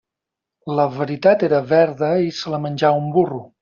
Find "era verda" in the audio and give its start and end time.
1.51-2.13